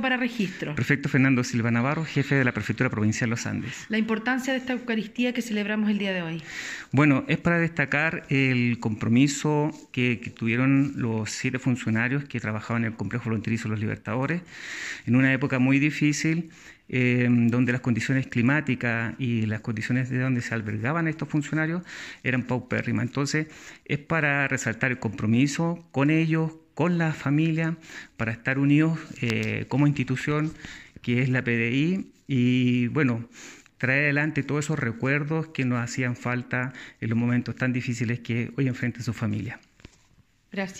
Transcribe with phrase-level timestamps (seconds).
[0.00, 0.74] para registro.
[0.74, 3.86] Prefecto Fernando Silva Navarro, jefe de la Prefectura Provincial Los Andes.
[3.88, 6.42] La importancia de esta Eucaristía que celebramos el día de hoy.
[6.92, 12.92] Bueno, es para destacar el compromiso que, que tuvieron los siete funcionarios que trabajaban en
[12.92, 14.42] el Complejo Fronterizo Los Libertadores
[15.06, 16.50] en una época muy difícil.
[16.88, 21.82] Eh, donde las condiciones climáticas y las condiciones de donde se albergaban estos funcionarios
[22.22, 23.06] eran paupérrimas.
[23.06, 23.48] Entonces,
[23.86, 27.74] es para resaltar el compromiso con ellos, con la familia,
[28.18, 30.52] para estar unidos eh, como institución
[31.00, 33.26] que es la PDI y bueno,
[33.78, 38.52] traer adelante todos esos recuerdos que nos hacían falta en los momentos tan difíciles que
[38.58, 39.58] hoy enfrenta su familia.
[40.52, 40.74] Gracias.